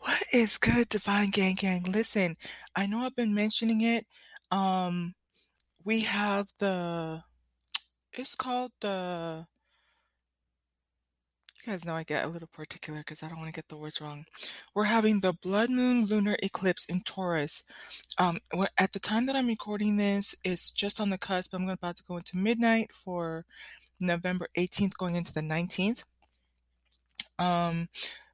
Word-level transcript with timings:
What 0.00 0.22
is 0.32 0.56
good, 0.56 0.88
Divine 0.88 1.28
Gang 1.28 1.56
Gang? 1.56 1.82
Listen, 1.82 2.36
I 2.74 2.86
know 2.86 3.00
I've 3.00 3.16
been 3.16 3.34
mentioning 3.34 3.82
it. 3.82 4.06
Um, 4.50 5.14
we 5.84 6.00
have 6.00 6.48
the, 6.58 7.22
it's 8.14 8.34
called 8.34 8.72
the, 8.80 9.46
you 11.62 11.70
guys 11.70 11.84
know 11.84 11.94
I 11.94 12.04
get 12.04 12.24
a 12.24 12.28
little 12.28 12.48
particular 12.50 13.00
because 13.00 13.22
I 13.22 13.28
don't 13.28 13.36
want 13.38 13.48
to 13.48 13.58
get 13.58 13.68
the 13.68 13.76
words 13.76 14.00
wrong. 14.00 14.24
We're 14.74 14.84
having 14.84 15.20
the 15.20 15.34
blood 15.34 15.68
moon 15.68 16.06
lunar 16.06 16.36
eclipse 16.42 16.86
in 16.86 17.02
Taurus. 17.02 17.62
Um, 18.16 18.38
at 18.78 18.92
the 18.94 19.00
time 19.00 19.26
that 19.26 19.36
I'm 19.36 19.48
recording 19.48 19.98
this, 19.98 20.34
it's 20.44 20.70
just 20.70 20.98
on 21.02 21.10
the 21.10 21.18
cusp. 21.18 21.50
But 21.50 21.60
I'm 21.60 21.68
about 21.68 21.98
to 21.98 22.04
go 22.04 22.16
into 22.16 22.38
midnight 22.38 22.90
for 22.94 23.44
November 24.00 24.48
18th, 24.56 24.96
going 24.96 25.16
into 25.16 25.34
the 25.34 25.42
19th. 25.42 26.04
Um, 27.38 27.88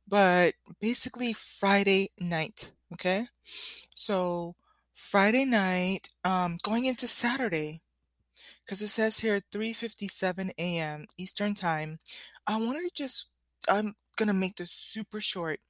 but 0.08 0.54
basically 0.80 1.32
Friday 1.32 2.10
night. 2.18 2.72
Okay. 2.92 3.26
So 3.94 4.54
Friday 4.94 5.44
night, 5.44 6.08
um, 6.24 6.58
going 6.62 6.86
into 6.86 7.08
Saturday, 7.08 7.82
because 8.64 8.82
it 8.82 8.88
says 8.88 9.18
here 9.18 9.40
3:57 9.52 10.52
a.m. 10.58 11.06
Eastern 11.18 11.54
time. 11.54 11.98
I 12.46 12.56
wanted 12.58 12.82
to 12.88 12.90
just 12.94 13.32
I'm 13.68 13.94
gonna 14.16 14.32
make 14.34 14.56
this 14.56 14.72
super 14.72 15.20
short. 15.20 15.60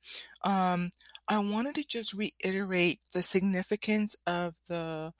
Um, 0.44 0.90
I 1.28 1.38
wanted 1.38 1.74
to 1.76 1.84
just 1.86 2.14
reiterate 2.14 3.00
the 3.12 3.22
significance 3.22 4.16
of 4.26 4.56
the 4.68 5.12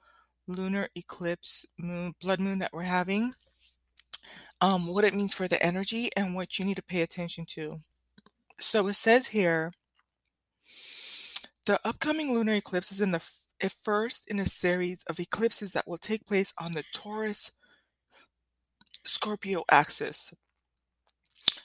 lunar 0.49 0.89
eclipse 0.95 1.67
moon 1.79 2.15
blood 2.21 2.41
moon 2.41 2.59
that 2.61 2.73
we're 2.73 2.83
having. 2.83 3.35
Um, 4.61 4.87
what 4.87 5.05
it 5.05 5.15
means 5.15 5.35
for 5.35 5.49
the 5.49 5.63
energy 5.63 6.11
and 6.17 6.35
what 6.35 6.59
you 6.59 6.65
need 6.65 6.77
to 6.77 6.83
pay 6.83 7.03
attention 7.03 7.45
to. 7.51 7.81
So 8.59 8.87
it 8.89 8.95
says 8.95 9.29
here 9.29 9.73
the 11.67 11.81
upcoming 11.85 12.33
lunar 12.33 12.55
eclipse 12.55 12.93
is 12.93 13.01
in 13.01 13.11
the 13.11 13.23
f- 13.61 13.77
first 13.83 14.29
in 14.29 14.39
a 14.39 14.45
series 14.45 15.03
of 15.09 15.19
eclipses 15.19 15.73
that 15.73 15.87
will 15.87 15.99
take 15.99 16.27
place 16.27 16.53
on 16.59 16.73
the 16.73 16.85
Taurus 16.95 17.53
Scorpio 19.05 19.65
axis. 19.71 20.33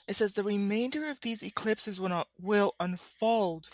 It 0.08 0.16
says 0.16 0.34
the 0.34 0.42
remainder 0.42 1.08
of 1.08 1.20
these 1.20 1.42
eclipses 1.42 2.00
will, 2.00 2.24
will 2.40 2.74
unfold 2.80 3.68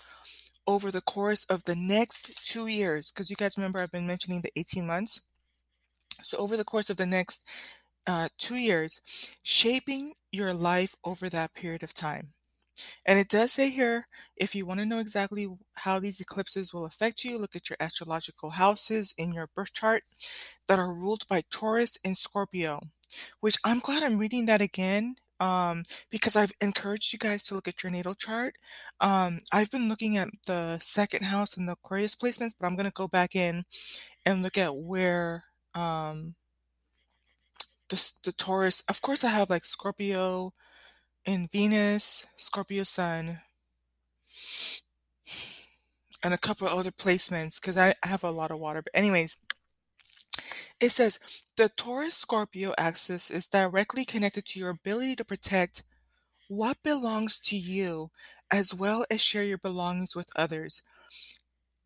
over 0.67 0.91
the 0.91 1.01
course 1.01 1.45
of 1.45 1.65
the 1.65 1.75
next 1.75 2.45
two 2.45 2.67
years. 2.67 3.11
Because 3.11 3.31
you 3.31 3.37
guys 3.37 3.57
remember 3.57 3.79
I've 3.79 3.91
been 3.91 4.07
mentioning 4.07 4.43
the 4.43 4.53
18 4.57 4.87
months. 4.87 5.21
So, 6.23 6.37
over 6.39 6.57
the 6.57 6.65
course 6.65 6.91
of 6.91 6.97
the 6.97 7.07
next 7.07 7.47
uh, 8.07 8.29
two 8.39 8.57
years, 8.57 9.01
shaping 9.43 10.15
your 10.33 10.53
life 10.53 10.95
over 11.05 11.29
that 11.31 11.55
period 11.55 11.83
of 11.83 11.95
time. 11.95 12.33
And 13.07 13.19
it 13.19 13.29
does 13.29 13.53
say 13.53 13.71
here, 13.71 14.07
if 14.37 14.55
you 14.55 14.67
want 14.67 14.81
to 14.81 14.87
know 14.87 14.99
exactly 14.99 15.49
how 15.75 15.99
these 15.99 16.21
eclipses 16.21 16.73
will 16.73 16.85
affect 16.87 17.25
you, 17.25 17.39
look 17.39 17.57
at 17.57 17.69
your 17.71 17.77
astrological 17.81 18.51
houses 18.51 19.15
in 19.17 19.33
your 19.33 19.49
birth 19.55 19.73
chart 19.73 20.05
that 20.67 20.79
are 20.79 20.93
ruled 20.93 21.27
by 21.29 21.43
Taurus 21.51 21.99
and 22.05 22.17
Scorpio, 22.17 22.81
which 23.41 23.57
I'm 23.65 23.81
glad 23.81 24.03
I'm 24.03 24.19
reading 24.19 24.47
that 24.47 24.61
again 24.61 25.17
um, 25.41 25.83
because 26.11 26.37
I've 26.37 26.53
encouraged 26.61 27.13
you 27.13 27.19
guys 27.19 27.45
to 27.45 27.55
look 27.55 27.69
at 27.69 27.83
your 27.83 27.93
natal 27.93 28.15
chart. 28.15 28.57
Um, 29.01 29.41
I've 29.53 29.71
been 29.71 29.89
looking 29.89 30.17
at 30.17 30.29
the 30.47 30.79
second 30.81 31.25
house 31.25 31.57
and 31.57 31.69
the 31.69 31.73
Aquarius 31.73 32.15
placements, 32.15 32.53
but 32.59 32.67
I'm 32.67 32.77
going 32.77 32.87
to 32.87 32.93
go 32.93 33.09
back 33.09 33.37
in 33.37 33.65
and 34.27 34.43
look 34.43 34.59
at 34.59 34.77
where 34.77 35.45
um, 35.75 36.35
the, 37.89 38.13
the 38.25 38.33
Taurus, 38.33 38.83
of 38.89 39.01
course, 39.01 39.25
I 39.25 39.29
have 39.29 39.51
like 39.51 39.65
Scorpio 39.65 40.53
in 41.29 41.47
Venus, 41.47 42.27
Scorpio 42.39 42.85
Sun, 42.85 43.41
and 46.25 46.33
a 46.33 46.39
couple 46.39 46.67
other 46.67 46.91
placements 46.91 47.61
because 47.61 47.77
I 47.77 47.93
have 48.03 48.25
a 48.25 48.31
lot 48.31 48.51
of 48.51 48.59
water. 48.59 48.81
But, 48.81 48.95
anyways, 48.95 49.37
it 50.81 50.89
says 50.91 51.19
the 51.59 51.69
Taurus 51.69 52.15
Scorpio 52.15 52.73
axis 52.79 53.31
is 53.31 53.47
directly 53.47 54.07
connected 54.07 54.47
to 54.47 54.59
your 54.59 54.71
ability 54.71 55.17
to 55.17 55.25
protect 55.25 55.83
what 56.49 56.83
belongs 56.83 57.39
to 57.41 57.59
you 57.59 58.11
as 58.51 58.73
well 58.73 59.05
as 59.11 59.21
share 59.21 59.45
your 59.45 59.59
belongings 59.59 60.17
with 60.17 60.31
others. 60.35 60.81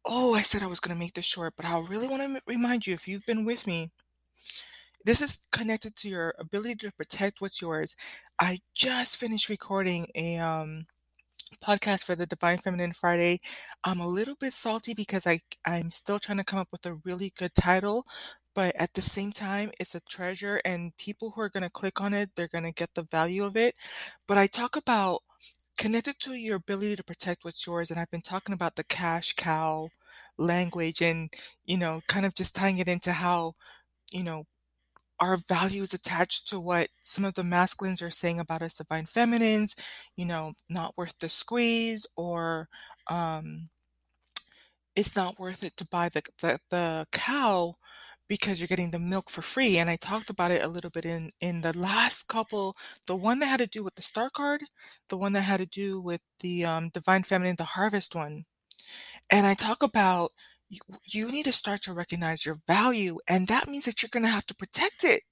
Oh, 0.04 0.34
I 0.34 0.42
said 0.42 0.62
I 0.62 0.68
was 0.68 0.78
going 0.78 0.94
to 0.94 1.00
make 1.00 1.14
this 1.14 1.24
short, 1.24 1.54
but 1.56 1.66
I 1.66 1.80
really 1.80 2.06
want 2.06 2.22
to 2.22 2.40
remind 2.46 2.86
you 2.86 2.94
if 2.94 3.08
you've 3.08 3.26
been 3.26 3.44
with 3.44 3.66
me, 3.66 3.90
this 5.04 5.20
is 5.22 5.40
connected 5.52 5.96
to 5.96 6.08
your 6.08 6.34
ability 6.38 6.76
to 6.76 6.92
protect 6.92 7.40
what's 7.40 7.60
yours. 7.62 7.96
I 8.40 8.60
just 8.74 9.16
finished 9.16 9.48
recording 9.48 10.08
a 10.14 10.38
um, 10.38 10.86
podcast 11.64 12.04
for 12.04 12.16
the 12.16 12.26
Divine 12.26 12.58
Feminine 12.58 12.92
Friday. 12.92 13.40
I'm 13.84 14.00
a 14.00 14.08
little 14.08 14.36
bit 14.40 14.52
salty 14.52 14.94
because 14.94 15.26
I 15.26 15.40
I'm 15.66 15.90
still 15.90 16.18
trying 16.18 16.38
to 16.38 16.44
come 16.44 16.58
up 16.60 16.68
with 16.72 16.86
a 16.86 16.96
really 17.04 17.32
good 17.38 17.54
title, 17.54 18.06
but 18.54 18.74
at 18.76 18.94
the 18.94 19.02
same 19.02 19.32
time, 19.32 19.72
it's 19.80 19.94
a 19.94 20.00
treasure, 20.10 20.60
and 20.64 20.96
people 20.98 21.32
who 21.32 21.42
are 21.42 21.50
going 21.50 21.64
to 21.64 21.70
click 21.70 22.00
on 22.00 22.14
it, 22.14 22.30
they're 22.36 22.48
going 22.48 22.64
to 22.64 22.72
get 22.72 22.90
the 22.94 23.04
value 23.04 23.44
of 23.44 23.56
it. 23.56 23.74
But 24.28 24.38
I 24.38 24.46
talk 24.48 24.76
about 24.76 25.22
connected 25.78 26.16
to 26.20 26.32
your 26.34 26.56
ability 26.56 26.96
to 26.96 27.04
protect 27.04 27.44
what's 27.44 27.66
yours, 27.66 27.90
and 27.90 28.00
I've 28.00 28.10
been 28.12 28.22
talking 28.22 28.54
about 28.54 28.76
the 28.76 28.84
cash 28.84 29.34
cow 29.34 29.90
language, 30.38 31.02
and 31.02 31.32
you 31.66 31.76
know, 31.78 32.02
kind 32.08 32.26
of 32.26 32.34
just 32.34 32.54
tying 32.56 32.78
it 32.78 32.88
into 32.88 33.12
how 33.12 33.54
you 34.12 34.24
know 34.24 34.44
our 35.22 35.36
values 35.36 35.94
attached 35.94 36.48
to 36.48 36.58
what 36.58 36.88
some 37.04 37.24
of 37.24 37.34
the 37.34 37.44
masculines 37.44 38.02
are 38.02 38.10
saying 38.10 38.40
about 38.40 38.60
us 38.60 38.74
divine 38.74 39.06
feminines, 39.06 39.76
you 40.16 40.26
know, 40.26 40.52
not 40.68 40.96
worth 40.96 41.16
the 41.20 41.28
squeeze 41.28 42.04
or 42.16 42.68
um, 43.08 43.68
it's 44.96 45.14
not 45.14 45.38
worth 45.38 45.62
it 45.62 45.76
to 45.76 45.86
buy 45.86 46.08
the, 46.08 46.22
the, 46.40 46.58
the 46.70 47.06
cow 47.12 47.76
because 48.28 48.60
you're 48.60 48.66
getting 48.66 48.90
the 48.90 48.98
milk 48.98 49.30
for 49.30 49.42
free. 49.42 49.78
And 49.78 49.88
I 49.88 49.94
talked 49.94 50.28
about 50.28 50.50
it 50.50 50.64
a 50.64 50.68
little 50.68 50.90
bit 50.90 51.06
in, 51.06 51.30
in 51.40 51.60
the 51.60 51.76
last 51.78 52.26
couple, 52.26 52.76
the 53.06 53.14
one 53.14 53.38
that 53.38 53.46
had 53.46 53.60
to 53.60 53.68
do 53.68 53.84
with 53.84 53.94
the 53.94 54.02
star 54.02 54.28
card, 54.28 54.62
the 55.08 55.16
one 55.16 55.34
that 55.34 55.42
had 55.42 55.58
to 55.58 55.66
do 55.66 56.00
with 56.00 56.20
the 56.40 56.64
um, 56.64 56.88
divine 56.88 57.22
feminine, 57.22 57.54
the 57.56 57.64
harvest 57.64 58.16
one. 58.16 58.44
And 59.30 59.46
I 59.46 59.54
talk 59.54 59.84
about 59.84 60.32
you, 61.04 61.30
need 61.30 61.44
to 61.44 61.52
start 61.52 61.82
to 61.82 61.92
recognize 61.92 62.46
your 62.46 62.58
value, 62.66 63.18
and 63.28 63.48
that 63.48 63.68
means 63.68 63.84
that 63.84 64.02
you're 64.02 64.10
going 64.12 64.24
to 64.24 64.28
have 64.28 64.46
to 64.46 64.54
protect 64.54 65.04
it. 65.04 65.22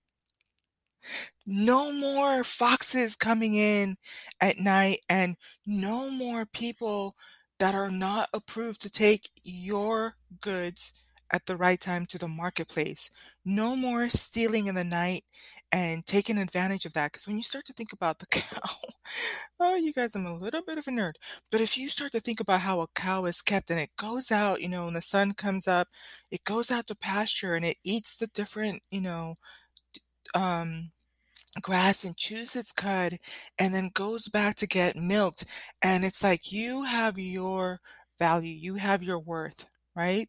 No 1.46 1.92
more 1.92 2.44
foxes 2.44 3.16
coming 3.16 3.54
in 3.54 3.96
at 4.40 4.58
night, 4.58 5.00
and 5.08 5.36
no 5.66 6.10
more 6.10 6.46
people 6.46 7.16
that 7.58 7.74
are 7.74 7.90
not 7.90 8.28
approved 8.32 8.82
to 8.82 8.90
take 8.90 9.30
your 9.42 10.14
goods 10.40 10.92
at 11.32 11.46
the 11.46 11.56
right 11.56 11.80
time 11.80 12.06
to 12.06 12.18
the 12.18 12.28
marketplace. 12.28 13.10
No 13.44 13.76
more 13.76 14.08
stealing 14.10 14.66
in 14.66 14.74
the 14.74 14.84
night 14.84 15.24
and 15.72 16.04
taking 16.06 16.38
advantage 16.38 16.84
of 16.86 16.92
that. 16.94 17.12
Because 17.12 17.26
when 17.26 17.36
you 17.36 17.42
start 17.42 17.66
to 17.66 17.72
think 17.72 17.92
about 17.92 18.18
the 18.18 18.26
cow, 18.30 18.76
oh, 19.60 19.76
you 19.76 19.92
guys, 19.92 20.14
I'm 20.14 20.26
a 20.26 20.36
little 20.36 20.62
bit 20.62 20.78
of 20.78 20.88
a 20.88 20.90
nerd. 20.90 21.14
But 21.50 21.60
if 21.60 21.76
you 21.78 21.88
start 21.88 22.12
to 22.12 22.20
think 22.20 22.40
about 22.40 22.60
how 22.60 22.80
a 22.80 22.88
cow 22.94 23.24
is 23.26 23.42
kept 23.42 23.70
and 23.70 23.80
it 23.80 23.90
goes 23.96 24.32
out, 24.32 24.60
you 24.60 24.68
know, 24.68 24.86
when 24.86 24.94
the 24.94 25.02
sun 25.02 25.32
comes 25.34 25.68
up, 25.68 25.88
it 26.30 26.44
goes 26.44 26.70
out 26.70 26.86
to 26.88 26.94
pasture 26.94 27.54
and 27.54 27.64
it 27.64 27.78
eats 27.84 28.16
the 28.16 28.26
different, 28.28 28.82
you 28.90 29.00
know, 29.00 29.36
um, 30.34 30.90
grass 31.62 32.04
and 32.04 32.16
chews 32.16 32.56
its 32.56 32.72
cud 32.72 33.18
and 33.58 33.74
then 33.74 33.90
goes 33.94 34.28
back 34.28 34.56
to 34.56 34.66
get 34.66 34.96
milked. 34.96 35.44
And 35.82 36.04
it's 36.04 36.22
like 36.22 36.52
you 36.52 36.84
have 36.84 37.18
your 37.18 37.80
value, 38.18 38.54
you 38.54 38.74
have 38.76 39.02
your 39.02 39.18
worth, 39.18 39.66
right? 39.96 40.28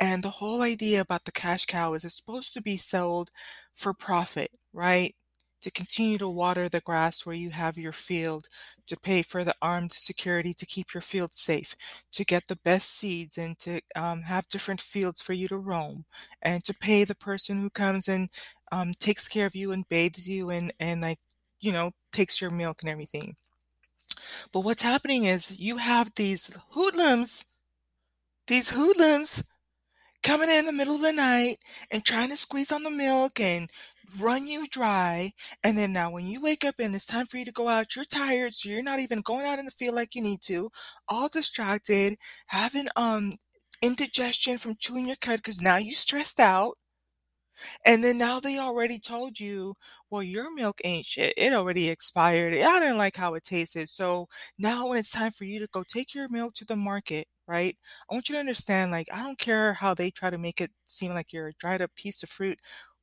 And 0.00 0.22
the 0.22 0.30
whole 0.30 0.62
idea 0.62 1.00
about 1.00 1.24
the 1.24 1.32
cash 1.32 1.66
cow 1.66 1.94
is 1.94 2.04
it's 2.04 2.16
supposed 2.16 2.52
to 2.54 2.62
be 2.62 2.76
sold 2.76 3.30
for 3.74 3.94
profit, 3.94 4.50
right? 4.74 5.14
To 5.62 5.70
continue 5.70 6.18
to 6.18 6.28
water 6.28 6.68
the 6.68 6.80
grass 6.82 7.24
where 7.26 7.36
you 7.36 7.50
have 7.50 7.78
your 7.78 7.92
field, 7.92 8.48
to 8.88 8.96
pay 8.98 9.22
for 9.22 9.44
the 9.44 9.54
armed 9.62 9.92
security 9.94 10.54
to 10.54 10.66
keep 10.66 10.94
your 10.94 11.00
field 11.02 11.34
safe, 11.34 11.74
to 12.12 12.24
get 12.24 12.48
the 12.48 12.58
best 12.64 12.90
seeds 12.90 13.38
and 13.38 13.58
to 13.60 13.80
um, 13.96 14.22
have 14.22 14.48
different 14.48 14.82
fields 14.82 15.22
for 15.22 15.32
you 15.34 15.48
to 15.48 15.58
roam, 15.58 16.04
and 16.42 16.64
to 16.64 16.74
pay 16.74 17.04
the 17.04 17.16
person 17.16 17.60
who 17.60 17.70
comes 17.70 18.08
and 18.08 18.28
um, 18.72 18.92
takes 19.00 19.28
care 19.28 19.46
of 19.46 19.56
you 19.56 19.72
and 19.72 19.88
bathes 19.88 20.28
you 20.28 20.50
and, 20.50 20.72
and 20.80 21.02
like, 21.02 21.20
you 21.60 21.72
know, 21.72 21.92
takes 22.12 22.40
your 22.42 22.50
milk 22.50 22.82
and 22.82 22.90
everything. 22.90 23.36
But 24.52 24.60
what's 24.60 24.82
happening 24.82 25.24
is 25.24 25.58
you 25.60 25.76
have 25.78 26.14
these 26.14 26.56
hoodlums 26.70 27.44
these 28.46 28.70
hoodlums 28.70 29.44
coming 30.22 30.50
in 30.50 30.66
the 30.66 30.72
middle 30.72 30.96
of 30.96 31.02
the 31.02 31.12
night 31.12 31.58
and 31.90 32.04
trying 32.04 32.30
to 32.30 32.36
squeeze 32.36 32.72
on 32.72 32.82
the 32.82 32.90
milk 32.90 33.40
and 33.40 33.70
run 34.18 34.46
you 34.46 34.66
dry. 34.68 35.32
And 35.62 35.76
then 35.78 35.92
now 35.92 36.10
when 36.10 36.26
you 36.26 36.40
wake 36.40 36.64
up 36.64 36.76
and 36.78 36.94
it's 36.94 37.06
time 37.06 37.26
for 37.26 37.38
you 37.38 37.44
to 37.44 37.52
go 37.52 37.68
out, 37.68 37.96
you're 37.96 38.04
tired, 38.04 38.54
so 38.54 38.68
you're 38.68 38.82
not 38.82 39.00
even 39.00 39.20
going 39.20 39.46
out 39.46 39.58
in 39.58 39.64
the 39.66 39.70
field 39.70 39.94
like 39.96 40.14
you 40.14 40.22
need 40.22 40.42
to, 40.42 40.70
all 41.08 41.28
distracted, 41.28 42.16
having 42.46 42.88
um 42.96 43.32
indigestion 43.82 44.58
from 44.58 44.76
chewing 44.78 45.06
your 45.06 45.16
cud 45.16 45.38
because 45.38 45.60
now 45.60 45.76
you 45.76 45.92
stressed 45.92 46.40
out. 46.40 46.78
And 47.86 48.02
then 48.04 48.18
now 48.18 48.40
they 48.40 48.58
already 48.58 48.98
told 48.98 49.40
you 49.40 49.74
well, 50.10 50.22
your 50.22 50.52
milk 50.54 50.80
ain't 50.84 51.06
shit. 51.06 51.34
It 51.36 51.52
already 51.52 51.88
expired. 51.88 52.54
I 52.54 52.78
didn't 52.80 52.98
like 52.98 53.16
how 53.16 53.34
it 53.34 53.42
tasted. 53.42 53.88
So 53.88 54.28
now 54.58 54.88
when 54.88 54.98
it's 54.98 55.10
time 55.10 55.32
for 55.32 55.44
you 55.44 55.58
to 55.60 55.66
go 55.72 55.82
take 55.82 56.14
your 56.14 56.28
milk 56.28 56.54
to 56.54 56.64
the 56.64 56.76
market, 56.76 57.26
right? 57.46 57.76
I 58.10 58.14
want 58.14 58.28
you 58.28 58.34
to 58.34 58.38
understand, 58.40 58.90
like, 58.92 59.08
I 59.12 59.22
don't 59.22 59.38
care 59.38 59.74
how 59.74 59.94
they 59.94 60.10
try 60.10 60.30
to 60.30 60.38
make 60.38 60.60
it 60.60 60.70
seem 60.86 61.12
like 61.14 61.32
you're 61.32 61.48
a 61.48 61.52
dried 61.54 61.82
up 61.82 61.94
piece 61.94 62.22
of 62.22 62.28
fruit. 62.30 62.58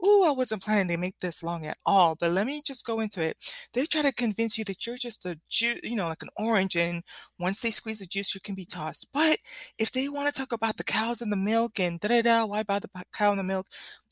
Ooh, 0.05 0.23
I 0.25 0.31
wasn't 0.31 0.63
planning 0.63 0.87
to 0.87 0.97
make 0.97 1.19
this 1.19 1.43
long 1.43 1.63
at 1.67 1.77
all, 1.85 2.15
but 2.15 2.31
let 2.31 2.47
me 2.47 2.63
just 2.65 2.85
go 2.87 2.99
into 2.99 3.21
it. 3.21 3.37
They 3.73 3.85
try 3.85 4.01
to 4.01 4.11
convince 4.11 4.57
you 4.57 4.63
that 4.65 4.87
you're 4.87 4.97
just 4.97 5.25
a 5.27 5.39
juice, 5.47 5.79
you 5.83 5.95
know, 5.95 6.07
like 6.07 6.23
an 6.23 6.29
orange, 6.37 6.75
and 6.75 7.03
once 7.37 7.61
they 7.61 7.69
squeeze 7.69 7.99
the 7.99 8.07
juice, 8.07 8.33
you 8.33 8.41
can 8.41 8.55
be 8.55 8.65
tossed. 8.65 9.07
But 9.13 9.37
if 9.77 9.91
they 9.91 10.09
want 10.09 10.27
to 10.33 10.33
talk 10.39 10.53
about 10.53 10.77
the 10.77 10.83
cows 10.83 11.21
and 11.21 11.31
the 11.31 11.37
milk 11.37 11.79
and 11.79 11.99
da 11.99 12.07
da 12.07 12.21
da, 12.23 12.45
why 12.45 12.63
buy 12.63 12.79
the 12.79 12.89
cow 13.13 13.29
and 13.31 13.39
the 13.39 13.43
milk? 13.43 13.67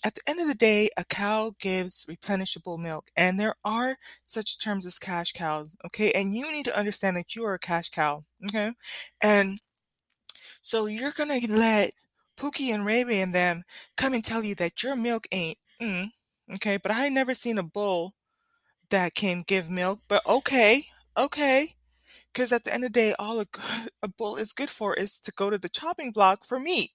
At 0.06 0.16
the 0.16 0.22
end 0.28 0.40
of 0.40 0.48
the 0.48 0.56
day, 0.56 0.90
a 0.96 1.04
cow 1.06 1.54
gives 1.60 2.06
replenishable 2.06 2.78
milk, 2.80 3.10
and 3.16 3.40
there 3.40 3.56
are 3.66 3.98
such 4.26 4.60
terms 4.62 4.86
as 4.86 5.00
cash 5.00 5.32
cows, 5.34 5.74
okay? 5.88 6.12
And 6.14 6.36
you 6.36 6.50
need 6.52 6.66
to 6.66 6.78
understand 6.78 7.18
that 7.18 7.36
you 7.36 7.46
are 7.46 7.56
a 7.56 7.60
cash 7.60 7.90
cow, 7.90 8.24
okay? 8.46 8.72
And 9.22 9.60
so 10.62 10.86
you're 10.86 11.12
gonna 11.12 11.40
let 11.48 11.92
Pookie 12.38 12.74
and 12.74 12.86
Ray 12.86 13.04
Ray 13.04 13.22
and 13.22 13.36
them 13.36 13.64
come 13.98 14.14
and 14.14 14.24
tell 14.24 14.44
you 14.44 14.56
that 14.56 14.84
your 14.84 14.96
milk 14.96 15.28
ain't, 15.32 15.58
mm, 15.82 16.12
okay? 16.56 16.78
But 16.78 16.94
I 16.94 17.10
never 17.10 17.34
seen 17.34 17.58
a 17.58 17.64
bull 17.64 18.16
that 18.90 19.16
can 19.16 19.44
give 19.48 19.70
milk, 19.70 20.02
but 20.08 20.26
okay, 20.28 20.86
okay. 21.18 21.76
Because 22.34 22.52
at 22.52 22.64
the 22.64 22.74
end 22.74 22.84
of 22.84 22.94
the 22.94 23.00
day, 23.00 23.16
all 23.18 23.40
a, 23.42 23.46
a 24.04 24.08
bull 24.08 24.36
is 24.36 24.54
good 24.54 24.70
for 24.70 24.94
is 24.94 25.20
to 25.20 25.32
go 25.32 25.50
to 25.50 25.58
the 25.58 25.70
chopping 25.70 26.12
block 26.12 26.46
for 26.46 26.60
meat. 26.60 26.92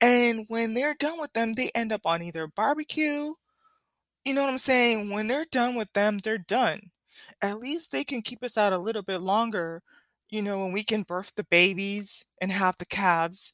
And 0.00 0.44
when 0.48 0.74
they're 0.74 0.94
done 0.94 1.18
with 1.18 1.32
them, 1.32 1.54
they 1.54 1.70
end 1.74 1.92
up 1.92 2.02
on 2.04 2.22
either 2.22 2.46
barbecue. 2.46 3.34
You 4.24 4.34
know 4.34 4.42
what 4.42 4.50
I'm 4.50 4.58
saying? 4.58 5.10
When 5.10 5.26
they're 5.26 5.46
done 5.50 5.74
with 5.74 5.92
them, 5.92 6.18
they're 6.18 6.38
done. 6.38 6.90
At 7.42 7.58
least 7.58 7.92
they 7.92 8.04
can 8.04 8.22
keep 8.22 8.42
us 8.42 8.56
out 8.56 8.72
a 8.72 8.78
little 8.78 9.02
bit 9.02 9.20
longer, 9.20 9.82
you 10.34 10.42
know, 10.42 10.60
when 10.60 10.72
we 10.72 10.82
can 10.84 11.02
birth 11.04 11.32
the 11.36 11.44
babies 11.44 12.24
and 12.40 12.50
have 12.52 12.76
the 12.78 12.86
calves, 12.86 13.52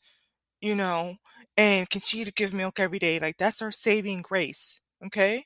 you 0.63 0.75
know, 0.75 1.17
and 1.57 1.91
continue 1.91 2.25
to 2.25 2.33
give 2.33 2.55
milk 2.55 2.81
every 2.81 2.99
day. 2.99 3.21
Like 3.21 3.37
that's 3.39 3.63
our 3.63 3.73
saving 3.73 4.23
grace. 4.23 4.81
Okay. 5.07 5.45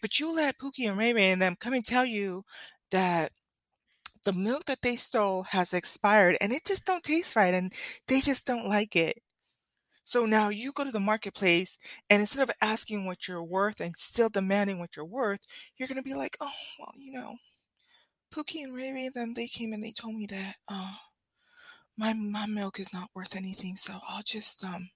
But 0.00 0.18
you 0.18 0.34
let 0.34 0.58
Pookie 0.58 0.88
and 0.88 0.98
Ray 0.98 1.12
Ray 1.12 1.30
and 1.32 1.42
them 1.42 1.56
come 1.60 1.74
and 1.74 1.84
tell 1.84 2.06
you 2.06 2.44
that 2.90 3.32
the 4.24 4.32
milk 4.32 4.64
that 4.66 4.82
they 4.82 4.96
stole 4.96 5.42
has 5.44 5.74
expired 5.74 6.36
and 6.40 6.52
it 6.52 6.64
just 6.64 6.86
don't 6.86 7.02
taste 7.02 7.36
right 7.36 7.54
and 7.54 7.72
they 8.08 8.20
just 8.20 8.46
don't 8.46 8.68
like 8.68 8.96
it. 8.96 9.18
So 10.04 10.26
now 10.26 10.48
you 10.48 10.72
go 10.72 10.84
to 10.84 10.90
the 10.90 11.00
marketplace 11.00 11.78
and 12.10 12.20
instead 12.20 12.42
of 12.42 12.54
asking 12.62 13.06
what 13.06 13.28
you're 13.28 13.44
worth 13.44 13.80
and 13.80 13.94
still 13.96 14.28
demanding 14.30 14.78
what 14.78 14.96
you're 14.96 15.04
worth, 15.04 15.40
you're 15.76 15.88
going 15.88 15.96
to 15.96 16.02
be 16.02 16.14
like, 16.14 16.36
oh, 16.40 16.50
well, 16.78 16.92
you 16.96 17.12
know, 17.12 17.36
Pookie 18.32 18.64
and 18.64 18.74
Ray 18.74 18.92
Ray, 18.92 19.08
them, 19.08 19.34
they 19.34 19.46
came 19.46 19.72
and 19.72 19.82
they 19.82 19.92
told 19.92 20.16
me 20.16 20.26
that, 20.26 20.56
uh, 20.68 20.94
my, 21.96 22.12
my 22.14 22.46
milk 22.46 22.80
is 22.80 22.92
not 22.92 23.10
worth 23.14 23.36
anything. 23.36 23.76
So 23.76 23.92
I'll 24.08 24.22
just, 24.22 24.64
um, 24.64 24.90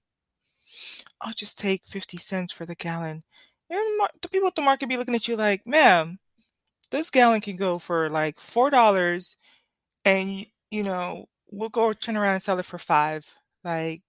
I'll 1.21 1.33
just 1.33 1.59
take 1.59 1.85
50 1.85 2.17
cents 2.17 2.51
for 2.51 2.65
the 2.65 2.75
gallon. 2.75 3.23
And 3.69 4.07
the 4.21 4.29
people 4.29 4.47
at 4.47 4.55
the 4.55 4.61
market 4.61 4.89
be 4.89 4.97
looking 4.97 5.15
at 5.15 5.27
you 5.27 5.35
like, 5.35 5.65
ma'am, 5.65 6.19
this 6.91 7.09
gallon 7.09 7.41
can 7.41 7.55
go 7.55 7.79
for 7.79 8.09
like 8.09 8.39
four 8.39 8.69
dollars 8.69 9.37
and 10.05 10.45
you 10.71 10.83
know 10.83 11.25
we'll 11.49 11.69
go 11.69 11.93
turn 11.93 12.17
around 12.17 12.33
and 12.33 12.43
sell 12.43 12.59
it 12.59 12.65
for 12.65 12.77
five 12.77 13.35
like 13.63 14.01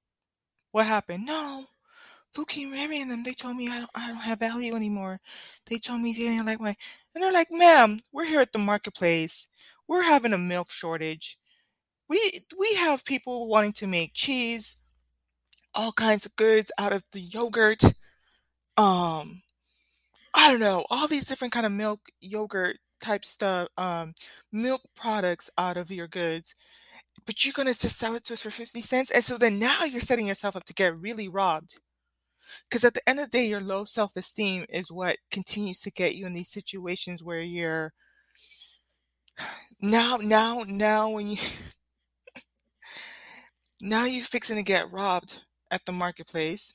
what 0.72 0.86
happened 0.86 1.26
no 1.26 1.64
Ray 2.46 2.86
Ray 2.86 3.00
and 3.00 3.10
them 3.10 3.22
they 3.22 3.32
told 3.32 3.56
me 3.56 3.68
I 3.68 3.78
don't 3.78 3.90
I 3.94 4.08
don't 4.08 4.18
have 4.18 4.40
value 4.40 4.74
anymore. 4.74 5.20
They 5.66 5.78
told 5.78 6.00
me 6.00 6.12
they 6.12 6.20
didn't 6.20 6.46
like 6.46 6.60
my 6.60 6.76
and 7.14 7.22
they're 7.22 7.32
like 7.32 7.48
ma'am 7.50 7.98
we're 8.12 8.26
here 8.26 8.40
at 8.40 8.52
the 8.52 8.58
marketplace. 8.58 9.48
We're 9.86 10.02
having 10.02 10.32
a 10.32 10.38
milk 10.38 10.70
shortage. 10.70 11.38
We 12.08 12.44
we 12.58 12.74
have 12.74 13.04
people 13.04 13.48
wanting 13.48 13.72
to 13.74 13.86
make 13.86 14.12
cheese 14.14 14.82
all 15.74 15.92
kinds 15.92 16.26
of 16.26 16.36
goods 16.36 16.72
out 16.78 16.92
of 16.92 17.04
the 17.12 17.20
yogurt 17.20 17.82
um 18.76 19.42
I 20.34 20.50
don't 20.50 20.60
know, 20.60 20.84
all 20.90 21.08
these 21.08 21.26
different 21.26 21.52
kind 21.52 21.66
of 21.66 21.72
milk, 21.72 22.00
yogurt 22.20 22.78
type 23.00 23.24
stuff, 23.24 23.68
um, 23.76 24.14
milk 24.52 24.82
products 24.94 25.50
out 25.58 25.76
of 25.76 25.90
your 25.90 26.06
goods, 26.08 26.54
but 27.26 27.44
you're 27.44 27.52
gonna 27.52 27.74
just 27.74 27.96
sell 27.98 28.14
it 28.14 28.24
to 28.24 28.34
us 28.34 28.42
for 28.42 28.50
50 28.50 28.80
cents. 28.82 29.10
And 29.10 29.24
so 29.24 29.38
then 29.38 29.58
now 29.58 29.84
you're 29.84 30.00
setting 30.00 30.26
yourself 30.26 30.56
up 30.56 30.64
to 30.64 30.74
get 30.74 30.98
really 30.98 31.28
robbed. 31.28 31.78
Because 32.68 32.84
at 32.84 32.94
the 32.94 33.08
end 33.08 33.20
of 33.20 33.30
the 33.30 33.38
day, 33.38 33.46
your 33.48 33.60
low 33.60 33.84
self 33.84 34.16
esteem 34.16 34.66
is 34.68 34.92
what 34.92 35.18
continues 35.30 35.80
to 35.80 35.90
get 35.90 36.14
you 36.14 36.26
in 36.26 36.34
these 36.34 36.50
situations 36.50 37.22
where 37.22 37.40
you're 37.40 37.92
now, 39.80 40.18
now, 40.20 40.62
now, 40.66 41.10
when 41.10 41.28
you 41.28 41.38
now 43.80 44.04
you're 44.04 44.24
fixing 44.24 44.56
to 44.56 44.62
get 44.62 44.92
robbed 44.92 45.42
at 45.70 45.84
the 45.86 45.92
marketplace 45.92 46.74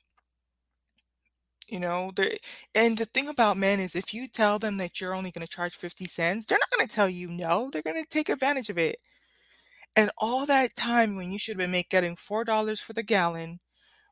you 1.68 1.80
know, 1.80 2.12
they 2.14 2.38
and 2.74 2.98
the 2.98 3.06
thing 3.06 3.28
about 3.28 3.56
men 3.56 3.80
is 3.80 3.94
if 3.96 4.12
you 4.14 4.28
tell 4.28 4.58
them 4.58 4.76
that 4.78 5.00
you're 5.00 5.14
only 5.14 5.30
gonna 5.30 5.46
charge 5.46 5.74
50 5.74 6.04
cents, 6.06 6.46
they're 6.46 6.58
not 6.58 6.70
gonna 6.76 6.88
tell 6.88 7.08
you 7.08 7.28
no, 7.28 7.70
they're 7.72 7.82
gonna 7.82 8.04
take 8.08 8.28
advantage 8.28 8.70
of 8.70 8.78
it. 8.78 8.98
And 9.96 10.10
all 10.18 10.46
that 10.46 10.76
time 10.76 11.16
when 11.16 11.32
you 11.32 11.38
should 11.38 11.54
have 11.54 11.58
been 11.58 11.70
make 11.72 11.90
getting 11.90 12.16
$4 12.16 12.80
for 12.80 12.92
the 12.92 13.02
gallon 13.02 13.60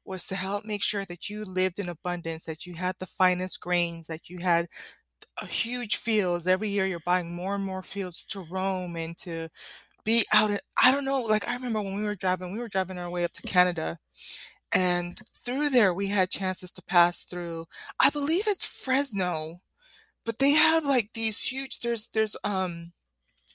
was 0.04 0.26
to 0.28 0.36
help 0.36 0.64
make 0.64 0.82
sure 0.82 1.04
that 1.06 1.28
you 1.30 1.44
lived 1.44 1.78
in 1.78 1.88
abundance, 1.88 2.44
that 2.44 2.66
you 2.66 2.74
had 2.74 2.96
the 2.98 3.06
finest 3.06 3.60
grains, 3.60 4.06
that 4.08 4.28
you 4.30 4.38
had 4.40 4.66
huge 5.48 5.96
fields. 5.96 6.46
Every 6.46 6.68
year 6.68 6.86
you're 6.86 7.00
buying 7.06 7.34
more 7.34 7.54
and 7.54 7.64
more 7.64 7.82
fields 7.82 8.24
to 8.26 8.46
roam 8.50 8.96
and 8.96 9.16
to 9.18 9.48
be 10.04 10.26
out 10.34 10.50
at, 10.52 10.62
I 10.82 10.92
don't 10.92 11.04
know, 11.06 11.22
like 11.22 11.48
I 11.48 11.54
remember 11.54 11.82
when 11.82 11.96
we 11.96 12.04
were 12.04 12.16
driving, 12.16 12.52
we 12.52 12.60
were 12.60 12.68
driving 12.68 12.98
our 12.98 13.10
way 13.10 13.24
up 13.24 13.32
to 13.34 13.42
Canada 13.42 13.98
and 14.72 15.20
through 15.44 15.70
there, 15.70 15.92
we 15.94 16.08
had 16.08 16.30
chances 16.30 16.72
to 16.72 16.82
pass 16.82 17.24
through. 17.24 17.66
I 18.00 18.10
believe 18.10 18.44
it's 18.46 18.64
Fresno, 18.64 19.60
but 20.26 20.38
they 20.38 20.52
have 20.52 20.84
like 20.84 21.10
these 21.14 21.42
huge. 21.44 21.80
There's 21.80 22.08
there's 22.10 22.36
um. 22.44 22.92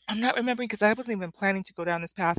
I'm 0.09 0.21
not 0.21 0.35
remembering 0.37 0.67
because 0.67 0.81
I 0.83 0.93
wasn't 0.93 1.17
even 1.17 1.31
planning 1.31 1.63
to 1.63 1.73
go 1.73 1.85
down 1.85 2.01
this 2.01 2.13
path, 2.13 2.37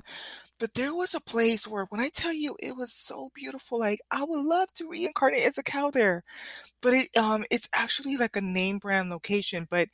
but 0.58 0.74
there 0.74 0.94
was 0.94 1.14
a 1.14 1.20
place 1.20 1.66
where 1.66 1.84
when 1.86 2.00
I 2.00 2.08
tell 2.10 2.32
you 2.32 2.56
it 2.60 2.76
was 2.76 2.92
so 2.92 3.30
beautiful, 3.34 3.78
like 3.80 4.00
I 4.10 4.24
would 4.24 4.44
love 4.44 4.72
to 4.74 4.88
reincarnate 4.88 5.44
as 5.44 5.58
a 5.58 5.62
cow 5.62 5.90
there. 5.90 6.24
But 6.82 6.94
it 6.94 7.16
um 7.16 7.44
it's 7.50 7.68
actually 7.74 8.16
like 8.18 8.36
a 8.36 8.40
name 8.42 8.78
brand 8.78 9.10
location, 9.10 9.66
but 9.70 9.88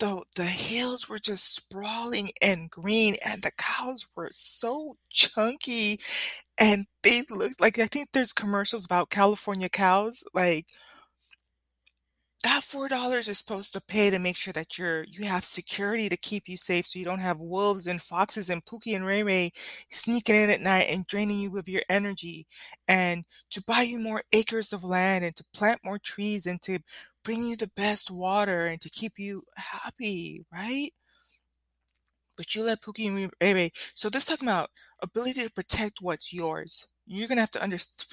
the 0.00 0.22
the 0.36 0.44
hills 0.46 1.08
were 1.08 1.18
just 1.20 1.54
sprawling 1.54 2.32
and 2.42 2.70
green 2.70 3.16
and 3.24 3.42
the 3.42 3.52
cows 3.58 4.06
were 4.16 4.30
so 4.32 4.96
chunky 5.10 6.00
and 6.58 6.86
they 7.02 7.22
looked 7.30 7.60
like 7.60 7.78
I 7.78 7.86
think 7.86 8.10
there's 8.12 8.32
commercials 8.32 8.84
about 8.84 9.10
California 9.10 9.68
cows, 9.68 10.24
like 10.34 10.66
that 12.42 12.62
$4 12.62 13.28
is 13.28 13.38
supposed 13.38 13.72
to 13.72 13.80
pay 13.80 14.10
to 14.10 14.18
make 14.18 14.36
sure 14.36 14.52
that 14.52 14.76
you're 14.78 15.04
you 15.04 15.24
have 15.24 15.44
security 15.44 16.08
to 16.08 16.16
keep 16.16 16.48
you 16.48 16.56
safe 16.56 16.86
so 16.86 16.98
you 16.98 17.04
don't 17.04 17.20
have 17.20 17.38
wolves 17.38 17.86
and 17.86 18.02
foxes 18.02 18.50
and 18.50 18.64
Pookie 18.64 18.96
and 18.96 19.06
Ray 19.06 19.22
Ray 19.22 19.52
sneaking 19.90 20.34
in 20.36 20.50
at 20.50 20.60
night 20.60 20.86
and 20.88 21.06
draining 21.06 21.38
you 21.38 21.56
of 21.58 21.68
your 21.68 21.82
energy 21.88 22.46
and 22.88 23.24
to 23.50 23.62
buy 23.62 23.82
you 23.82 23.98
more 23.98 24.22
acres 24.32 24.72
of 24.72 24.82
land 24.84 25.24
and 25.24 25.36
to 25.36 25.44
plant 25.54 25.80
more 25.84 25.98
trees 25.98 26.46
and 26.46 26.60
to 26.62 26.78
bring 27.24 27.46
you 27.46 27.56
the 27.56 27.70
best 27.76 28.10
water 28.10 28.66
and 28.66 28.80
to 28.80 28.90
keep 28.90 29.18
you 29.18 29.44
happy, 29.56 30.44
right? 30.52 30.92
But 32.36 32.54
you 32.54 32.62
let 32.62 32.82
Pookie 32.82 33.06
and 33.08 33.30
Ray 33.40 33.54
Ray. 33.54 33.72
So 33.94 34.08
this 34.10 34.26
talking 34.26 34.48
about 34.48 34.70
ability 35.02 35.44
to 35.44 35.50
protect 35.50 36.00
what's 36.00 36.32
yours. 36.32 36.88
You're 37.06 37.28
gonna 37.28 37.40
have 37.42 37.50
to 37.50 37.62
understand 37.62 38.12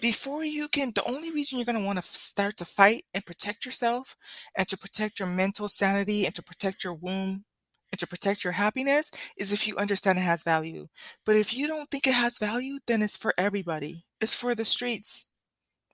before 0.00 0.44
you 0.44 0.68
can. 0.68 0.92
The 0.94 1.04
only 1.04 1.30
reason 1.30 1.58
you're 1.58 1.66
gonna 1.66 1.80
want 1.80 1.98
to 1.98 2.02
start 2.02 2.56
to 2.58 2.64
fight 2.64 3.04
and 3.14 3.24
protect 3.24 3.64
yourself, 3.64 4.16
and 4.56 4.68
to 4.68 4.78
protect 4.78 5.18
your 5.18 5.28
mental 5.28 5.68
sanity, 5.68 6.26
and 6.26 6.34
to 6.34 6.42
protect 6.42 6.84
your 6.84 6.94
womb, 6.94 7.44
and 7.92 7.98
to 7.98 8.06
protect 8.06 8.44
your 8.44 8.54
happiness, 8.54 9.10
is 9.36 9.52
if 9.52 9.66
you 9.66 9.76
understand 9.76 10.18
it 10.18 10.22
has 10.22 10.42
value. 10.42 10.88
But 11.26 11.36
if 11.36 11.54
you 11.54 11.66
don't 11.66 11.90
think 11.90 12.06
it 12.06 12.14
has 12.14 12.38
value, 12.38 12.78
then 12.86 13.02
it's 13.02 13.16
for 13.16 13.34
everybody. 13.38 14.04
It's 14.20 14.34
for 14.34 14.54
the 14.54 14.64
streets. 14.64 15.26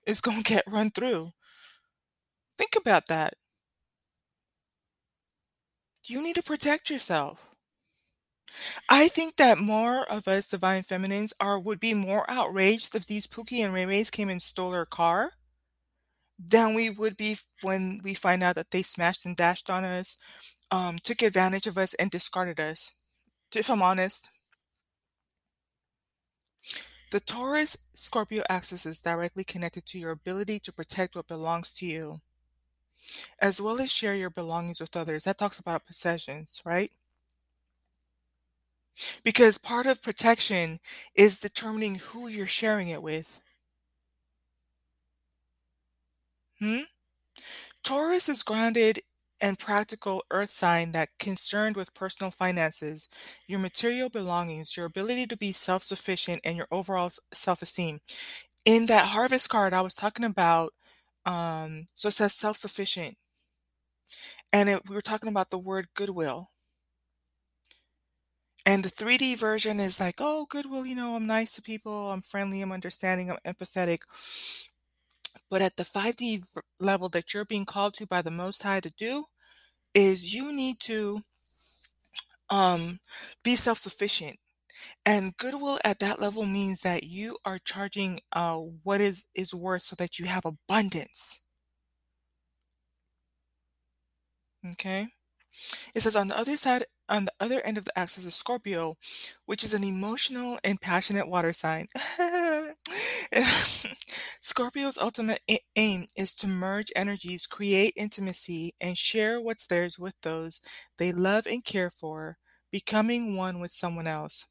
It's 0.05 0.21
gonna 0.21 0.43
get 0.43 0.63
run 0.67 0.91
through. 0.91 1.33
Think 2.57 2.75
about 2.75 3.07
that. 3.07 3.35
You 6.05 6.23
need 6.23 6.35
to 6.35 6.43
protect 6.43 6.89
yourself. 6.89 7.56
I 8.89 9.07
think 9.07 9.37
that 9.37 9.57
more 9.59 10.03
of 10.11 10.27
us 10.27 10.45
divine 10.45 10.83
feminines 10.83 11.33
are 11.39 11.57
would 11.57 11.79
be 11.79 11.93
more 11.93 12.29
outraged 12.29 12.93
if 12.95 13.05
these 13.07 13.25
Pookie 13.25 13.63
and 13.63 13.73
Ray 13.73 13.85
Rays 13.85 14.09
came 14.09 14.27
and 14.29 14.41
stole 14.41 14.73
our 14.73 14.85
car 14.85 15.35
than 16.39 16.73
we 16.73 16.89
would 16.89 17.17
be 17.17 17.37
when 17.61 17.99
we 18.03 18.13
find 18.13 18.43
out 18.43 18.55
that 18.55 18.71
they 18.71 18.81
smashed 18.83 19.25
and 19.25 19.35
dashed 19.35 19.69
on 19.69 19.83
us, 19.83 20.17
um, 20.71 20.97
took 20.99 21.21
advantage 21.21 21.67
of 21.67 21.77
us, 21.77 21.93
and 21.95 22.11
discarded 22.11 22.59
us. 22.59 22.91
If 23.55 23.69
I'm 23.69 23.81
honest. 23.83 24.29
The 27.11 27.19
Taurus 27.19 27.75
Scorpio 27.95 28.43
axis 28.49 28.85
is 28.85 29.01
directly 29.01 29.43
connected 29.43 29.85
to 29.87 29.99
your 29.99 30.11
ability 30.11 30.61
to 30.61 30.71
protect 30.71 31.17
what 31.17 31.27
belongs 31.27 31.73
to 31.73 31.85
you. 31.85 32.21
as 33.39 33.59
well 33.59 33.81
as 33.81 33.91
share 33.91 34.13
your 34.15 34.29
belongings 34.29 34.79
with 34.79 34.95
others. 34.95 35.23
That 35.23 35.37
talks 35.37 35.59
about 35.59 35.85
possessions, 35.85 36.61
right? 36.65 36.91
Because 39.23 39.57
part 39.57 39.85
of 39.85 40.01
protection 40.01 40.79
is 41.15 41.39
determining 41.39 41.95
who 41.95 42.27
you're 42.27 42.47
sharing 42.47 42.89
it 42.89 43.01
with. 43.03 43.41
Hmm? 46.59 46.81
Taurus 47.83 48.29
is 48.29 48.43
grounded 48.43 49.01
and 49.41 49.59
practical 49.59 50.23
earth 50.31 50.49
sign 50.49 50.91
that 50.93 51.09
concerned 51.19 51.75
with 51.75 51.93
personal 51.93 52.31
finances, 52.31 53.07
your 53.47 53.59
material 53.59 54.09
belongings, 54.09 54.75
your 54.77 54.85
ability 54.87 55.27
to 55.27 55.37
be 55.37 55.51
self-sufficient 55.51 56.41
and 56.43 56.57
your 56.57 56.67
overall 56.71 57.11
self-esteem. 57.33 57.99
In 58.65 58.87
that 58.87 59.07
harvest 59.07 59.49
card 59.49 59.73
I 59.73 59.81
was 59.81 59.95
talking 59.95 60.25
about 60.25 60.73
um 61.25 61.85
so 61.95 62.09
it 62.09 62.13
says 62.13 62.33
self-sufficient. 62.33 63.17
And 64.53 64.69
it, 64.69 64.81
we 64.89 64.95
were 64.95 65.01
talking 65.01 65.29
about 65.29 65.49
the 65.51 65.57
word 65.57 65.87
goodwill. 65.93 66.49
And 68.67 68.83
the 68.83 68.91
3D 68.91 69.37
version 69.37 69.79
is 69.79 69.97
like, 69.97 70.15
oh, 70.19 70.45
goodwill, 70.49 70.85
you 70.85 70.93
know, 70.93 71.15
I'm 71.15 71.25
nice 71.25 71.55
to 71.55 71.61
people, 71.61 72.11
I'm 72.11 72.21
friendly, 72.21 72.61
I'm 72.61 72.73
understanding, 72.73 73.31
I'm 73.31 73.37
empathetic. 73.45 73.99
But 75.49 75.61
at 75.61 75.77
the 75.77 75.85
5D 75.85 76.43
level 76.77 77.07
that 77.09 77.33
you're 77.33 77.45
being 77.45 77.63
called 77.63 77.93
to 77.93 78.05
by 78.05 78.21
the 78.21 78.29
Most 78.29 78.63
High 78.63 78.81
to 78.81 78.89
do 78.89 79.23
is 79.93 80.33
you 80.33 80.53
need 80.53 80.81
to 80.81 81.21
um, 82.49 82.99
be 83.41 83.55
self 83.55 83.79
sufficient. 83.79 84.37
And 85.05 85.37
goodwill 85.37 85.79
at 85.85 85.99
that 85.99 86.19
level 86.19 86.45
means 86.45 86.81
that 86.81 87.03
you 87.05 87.37
are 87.45 87.59
charging 87.63 88.19
uh, 88.33 88.57
what 88.83 88.99
is, 88.99 89.23
is 89.33 89.53
worth 89.55 89.83
so 89.83 89.95
that 89.95 90.19
you 90.19 90.25
have 90.25 90.43
abundance. 90.43 91.39
Okay. 94.73 95.07
It 95.95 96.01
says 96.01 96.17
on 96.17 96.27
the 96.27 96.37
other 96.37 96.57
side, 96.57 96.83
on 97.09 97.25
the 97.25 97.33
other 97.39 97.61
end 97.61 97.77
of 97.77 97.85
the 97.85 97.97
axis 97.97 98.25
is 98.25 98.35
Scorpio, 98.35 98.97
which 99.45 99.63
is 99.63 99.73
an 99.73 99.83
emotional 99.83 100.59
and 100.63 100.79
passionate 100.81 101.27
water 101.27 101.53
sign. 101.53 101.87
Scorpio's 104.41 104.97
ultimate 104.97 105.41
aim 105.75 106.07
is 106.15 106.33
to 106.35 106.47
merge 106.47 106.91
energies, 106.95 107.45
create 107.45 107.93
intimacy, 107.95 108.73
and 108.81 108.97
share 108.97 109.39
what's 109.41 109.65
theirs 109.65 109.99
with 109.99 110.15
those 110.23 110.61
they 110.97 111.11
love 111.11 111.45
and 111.47 111.63
care 111.63 111.89
for, 111.89 112.37
becoming 112.71 113.35
one 113.35 113.59
with 113.59 113.71
someone 113.71 114.07
else. 114.07 114.45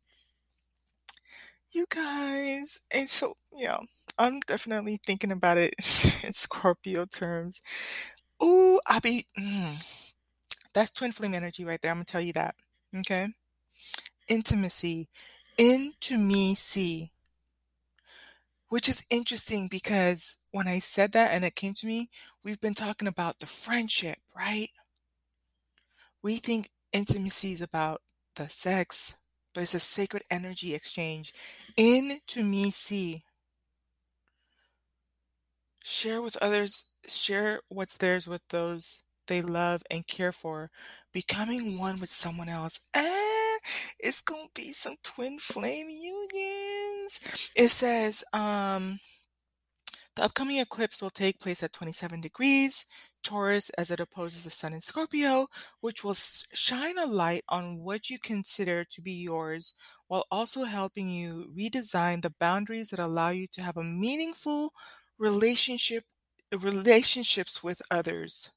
You 1.73 1.87
guys, 1.91 2.81
and 2.91 3.09
so, 3.09 3.35
yeah, 3.57 3.79
I'm 4.19 4.41
definitely 4.41 4.99
thinking 5.05 5.33
about 5.33 5.59
it 5.59 5.75
in 6.25 6.33
Scorpio 6.33 7.05
terms. 7.07 7.61
Ooh, 8.43 8.81
I 8.87 8.99
be. 9.01 9.27
Mm, 9.39 10.06
that's 10.76 10.90
twin 10.90 11.11
flame 11.11 11.33
energy 11.33 11.64
right 11.64 11.80
there. 11.80 11.90
I'm 11.90 11.97
gonna 11.97 12.04
tell 12.04 12.21
you 12.21 12.35
that. 12.35 12.54
Okay. 12.95 13.28
Intimacy. 14.28 15.09
Into 15.56 16.18
me 16.18 16.54
see. 16.54 17.12
Which 18.68 18.87
is 18.87 19.02
interesting 19.09 19.68
because 19.68 20.37
when 20.50 20.68
I 20.68 20.80
said 20.80 21.12
that 21.12 21.30
and 21.30 21.47
it 21.47 21.56
came 21.56 21.73
to 21.75 21.87
me, 21.87 22.11
we've 22.45 22.61
been 22.61 22.75
talking 22.75 23.09
about 23.09 23.38
the 23.38 23.47
friendship, 23.47 24.18
right? 24.37 24.68
We 26.23 26.37
think 26.37 26.71
intimacy 26.92 27.52
is 27.52 27.62
about 27.62 28.02
the 28.35 28.50
sex, 28.50 29.14
but 29.54 29.62
it's 29.62 29.75
a 29.75 29.78
sacred 29.78 30.25
energy 30.30 30.75
exchange. 30.75 31.33
Into 31.78 32.45
me 32.45 32.71
see. 32.71 33.25
Share 35.83 36.21
with 36.21 36.37
others, 36.42 36.90
share 37.06 37.62
what's 37.68 37.97
theirs 37.97 38.26
with 38.26 38.42
those 38.50 39.04
they 39.26 39.42
love 39.42 39.83
and 39.90 40.06
care 40.06 40.33
for, 40.33 40.71
becoming 41.12 41.78
one 41.78 42.00
with 42.00 42.11
someone 42.11 42.49
else. 42.49 42.80
And 42.95 43.61
it's 43.99 44.23
gonna 44.23 44.49
be 44.54 44.73
some 44.73 44.97
twin 45.02 45.38
flame 45.38 45.88
unions. 45.90 47.50
It 47.56 47.68
says, 47.71 48.25
um, 48.33 48.99
the 50.16 50.25
upcoming 50.25 50.59
eclipse 50.59 51.00
will 51.00 51.11
take 51.11 51.38
place 51.38 51.62
at 51.62 51.73
27 51.73 52.21
degrees 52.21 52.87
Taurus 53.23 53.71
as 53.71 53.92
it 53.92 54.00
opposes 54.00 54.42
the 54.42 54.50
Sun 54.50 54.73
in 54.73 54.80
Scorpio, 54.80 55.47
which 55.80 56.02
will 56.02 56.14
shine 56.14 56.99
a 56.99 57.06
light 57.06 57.45
on 57.49 57.78
what 57.78 58.11
you 58.11 58.18
consider 58.18 58.85
to 58.85 59.00
be 59.00 59.12
yours 59.12 59.75
while 60.09 60.25
also 60.30 60.64
helping 60.64 61.09
you 61.09 61.52
redesign 61.56 62.23
the 62.23 62.35
boundaries 62.40 62.88
that 62.88 62.99
allow 62.99 63.28
you 63.30 63.47
to 63.52 63.62
have 63.62 63.76
a 63.76 63.85
meaningful 63.85 64.73
relationship 65.18 66.04
relationships 66.52 67.62
with 67.62 67.80
others. 67.90 68.50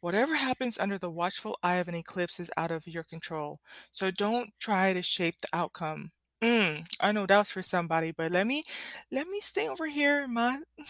Whatever 0.00 0.36
happens 0.36 0.78
under 0.78 0.98
the 0.98 1.10
watchful 1.10 1.58
eye 1.62 1.76
of 1.76 1.88
an 1.88 1.94
eclipse 1.94 2.40
is 2.40 2.50
out 2.56 2.70
of 2.70 2.86
your 2.86 3.04
control. 3.04 3.60
So 3.92 4.10
don't 4.10 4.50
try 4.60 4.92
to 4.92 5.02
shape 5.02 5.40
the 5.40 5.48
outcome. 5.52 6.10
Mm, 6.42 6.86
I 7.00 7.12
know 7.12 7.26
that 7.26 7.38
was 7.38 7.50
for 7.50 7.62
somebody, 7.62 8.12
but 8.12 8.30
let 8.30 8.46
me 8.46 8.62
let 9.10 9.26
me 9.28 9.40
stay 9.40 9.68
over 9.68 9.86
here, 9.86 10.28
my 10.28 10.60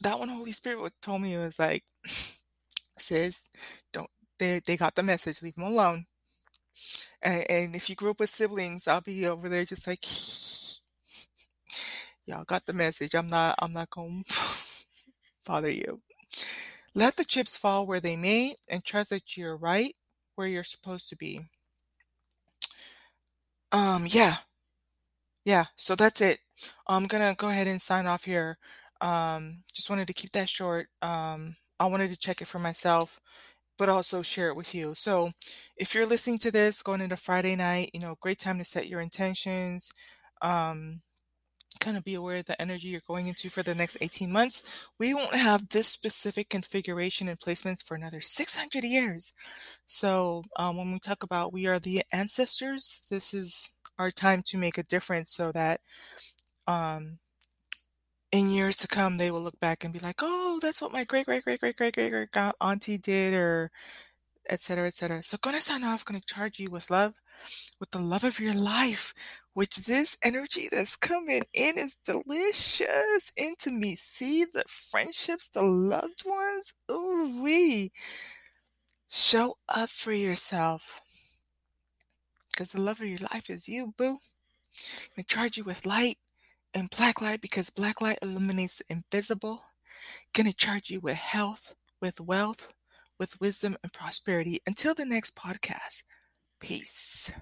that 0.00 0.18
one 0.18 0.28
Holy 0.28 0.52
Spirit 0.52 0.92
told 1.02 1.22
me 1.22 1.34
it 1.34 1.40
was 1.40 1.58
like, 1.58 1.84
sis, 2.98 3.48
don't 3.92 4.10
they 4.38 4.60
they 4.64 4.76
got 4.76 4.94
the 4.94 5.02
message, 5.02 5.42
leave 5.42 5.54
them 5.56 5.64
alone. 5.64 6.06
And, 7.22 7.50
and 7.50 7.76
if 7.76 7.88
you 7.90 7.96
grew 7.96 8.10
up 8.10 8.20
with 8.20 8.30
siblings, 8.30 8.88
I'll 8.88 9.00
be 9.00 9.26
over 9.26 9.48
there 9.48 9.64
just 9.64 9.86
like 9.86 10.04
y'all 12.26 12.44
got 12.44 12.66
the 12.66 12.72
message. 12.72 13.14
I'm 13.14 13.28
not 13.28 13.56
I'm 13.60 13.72
not 13.72 13.90
gonna 13.90 14.22
bother 15.46 15.70
you. 15.70 16.00
Let 16.94 17.16
the 17.16 17.24
chips 17.24 17.56
fall 17.56 17.86
where 17.86 18.00
they 18.00 18.16
may 18.16 18.56
and 18.68 18.84
trust 18.84 19.10
that 19.10 19.36
you're 19.36 19.56
right 19.56 19.96
where 20.34 20.46
you're 20.48 20.64
supposed 20.64 21.08
to 21.10 21.16
be. 21.16 21.40
Um, 23.72 24.06
yeah. 24.06 24.38
Yeah, 25.44 25.66
so 25.76 25.94
that's 25.96 26.20
it. 26.20 26.38
I'm 26.86 27.04
gonna 27.06 27.34
go 27.36 27.48
ahead 27.48 27.66
and 27.66 27.80
sign 27.82 28.06
off 28.06 28.24
here. 28.24 28.58
Um, 29.00 29.62
just 29.74 29.90
wanted 29.90 30.06
to 30.08 30.12
keep 30.14 30.32
that 30.32 30.48
short. 30.48 30.88
Um, 31.02 31.56
I 31.80 31.86
wanted 31.86 32.10
to 32.10 32.16
check 32.18 32.40
it 32.40 32.46
for 32.48 32.58
myself, 32.60 33.20
but 33.78 33.88
also 33.88 34.22
share 34.22 34.48
it 34.48 34.56
with 34.56 34.74
you. 34.74 34.94
So 34.94 35.32
if 35.76 35.94
you're 35.94 36.06
listening 36.06 36.38
to 36.40 36.52
this 36.52 36.82
going 36.82 37.00
into 37.00 37.16
Friday 37.16 37.56
night, 37.56 37.90
you 37.94 38.00
know, 38.00 38.16
great 38.20 38.38
time 38.38 38.58
to 38.58 38.64
set 38.64 38.88
your 38.88 39.00
intentions. 39.00 39.90
Um, 40.42 41.02
kind 41.80 41.96
of 41.96 42.04
be 42.04 42.14
aware 42.14 42.38
of 42.38 42.46
the 42.46 42.60
energy 42.60 42.88
you're 42.88 43.00
going 43.06 43.26
into 43.28 43.48
for 43.50 43.62
the 43.62 43.74
next 43.74 43.98
18 44.00 44.30
months. 44.32 44.62
We 44.98 45.14
won't 45.14 45.34
have 45.34 45.68
this 45.70 45.88
specific 45.88 46.48
configuration 46.48 47.28
and 47.28 47.38
placements 47.38 47.82
for 47.82 47.94
another 47.94 48.20
600 48.20 48.84
years. 48.84 49.32
So 49.86 50.44
um, 50.56 50.76
when 50.76 50.92
we 50.92 50.98
talk 51.00 51.22
about 51.22 51.52
we 51.52 51.66
are 51.66 51.78
the 51.78 52.02
ancestors, 52.12 53.06
this 53.10 53.34
is 53.34 53.74
our 53.98 54.10
time 54.10 54.42
to 54.46 54.58
make 54.58 54.78
a 54.78 54.82
difference 54.84 55.32
so 55.32 55.52
that 55.52 55.80
um, 56.66 57.18
in 58.32 58.50
years 58.50 58.76
to 58.78 58.88
come, 58.88 59.18
they 59.18 59.30
will 59.30 59.42
look 59.42 59.58
back 59.60 59.84
and 59.84 59.92
be 59.92 59.98
like, 59.98 60.20
oh, 60.22 60.58
that's 60.62 60.80
what 60.80 60.92
my 60.92 61.04
great, 61.04 61.26
great, 61.26 61.44
great, 61.44 61.60
great, 61.60 61.76
great, 61.76 61.94
great, 61.94 62.30
great 62.32 62.52
auntie 62.60 62.98
did, 62.98 63.34
or 63.34 63.70
et 64.48 64.60
cetera, 64.60 64.86
et 64.86 64.94
cetera. 64.94 65.22
So 65.22 65.38
gonna 65.40 65.60
sign 65.60 65.84
off, 65.84 66.04
gonna 66.04 66.20
charge 66.20 66.58
you 66.58 66.70
with 66.70 66.90
love, 66.90 67.14
with 67.80 67.90
the 67.90 67.98
love 68.00 68.24
of 68.24 68.40
your 68.40 68.54
life, 68.54 69.14
which 69.54 69.76
this 69.78 70.16
energy 70.22 70.68
that's 70.70 70.96
coming 70.96 71.42
in 71.52 71.78
is 71.78 71.96
delicious. 72.04 73.32
into 73.36 73.70
me. 73.70 73.94
See 73.96 74.44
the 74.44 74.64
friendships, 74.68 75.48
the 75.48 75.62
loved 75.62 76.24
ones. 76.26 76.74
Ooh 76.90 77.40
wee. 77.42 77.92
Show 79.08 79.58
up 79.68 79.90
for 79.90 80.12
yourself. 80.12 81.00
Because 82.50 82.72
the 82.72 82.80
love 82.80 83.00
of 83.00 83.06
your 83.08 83.18
life 83.32 83.50
is 83.50 83.68
you, 83.68 83.94
boo. 83.96 84.18
I'm 84.18 85.08
gonna 85.16 85.24
charge 85.24 85.56
you 85.56 85.64
with 85.64 85.86
light 85.86 86.18
and 86.74 86.90
black 86.90 87.20
light 87.20 87.40
because 87.40 87.70
black 87.70 88.00
light 88.00 88.18
illuminates 88.22 88.78
the 88.78 88.84
invisible. 88.90 89.62
Gonna 90.34 90.52
charge 90.52 90.90
you 90.90 91.00
with 91.00 91.16
health, 91.16 91.74
with 92.00 92.20
wealth, 92.20 92.68
with 93.18 93.40
wisdom 93.40 93.76
and 93.82 93.92
prosperity. 93.92 94.60
Until 94.66 94.94
the 94.94 95.06
next 95.06 95.36
podcast, 95.36 96.04
peace. 96.60 97.32